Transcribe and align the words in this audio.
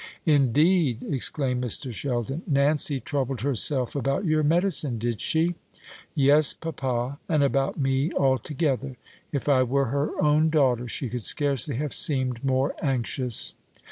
"Indeed!" 0.25 1.05
exclaimed 1.07 1.63
Mr. 1.63 1.93
Sheldon. 1.93 2.41
"Nancy 2.47 2.99
troubled 2.99 3.41
herself 3.41 3.95
about 3.95 4.25
your 4.25 4.41
medicine, 4.41 4.97
did 4.97 5.21
she?" 5.21 5.53
"Yes, 6.15 6.55
papa; 6.55 7.19
and 7.29 7.43
about 7.43 7.79
me 7.79 8.11
altogether. 8.13 8.97
If 9.31 9.47
I 9.47 9.61
were 9.61 9.89
her 9.93 10.19
own 10.19 10.49
daughter 10.49 10.87
she 10.87 11.07
could 11.07 11.21
scarcely 11.21 11.75
have 11.75 11.93
seemed 11.93 12.43
more 12.43 12.73
anxious." 12.81 13.53